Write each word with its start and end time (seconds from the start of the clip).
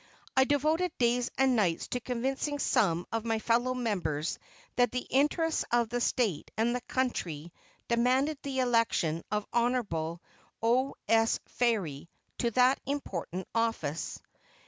I 0.35 0.45
devoted 0.45 0.97
days 0.97 1.29
and 1.37 1.55
nights 1.55 1.87
to 1.89 1.99
convincing 1.99 2.57
some 2.57 3.05
of 3.11 3.23
my 3.23 3.37
fellow 3.37 3.75
numbers 3.75 4.39
that 4.75 4.91
the 4.91 5.05
interests 5.11 5.63
of 5.71 5.89
the 5.89 6.01
State 6.01 6.49
and 6.57 6.75
the 6.75 6.81
country 6.81 7.53
demanded 7.87 8.39
the 8.41 8.61
election 8.61 9.23
of 9.29 9.45
Hon. 9.53 10.19
O. 10.63 10.95
S. 11.07 11.39
Ferry 11.45 12.09
to 12.39 12.49
that 12.49 12.79
important 12.87 13.47
office. 13.53 14.19